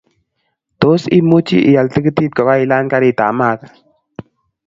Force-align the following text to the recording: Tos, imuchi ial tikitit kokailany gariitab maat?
Tos, 0.83 1.03
imuchi 1.17 1.57
ial 1.73 1.87
tikitit 1.97 2.31
kokailany 2.39 2.89
gariitab 2.93 3.33
maat? 3.39 3.61